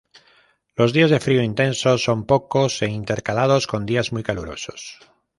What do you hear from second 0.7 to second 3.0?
Los días de frío intenso son pocos e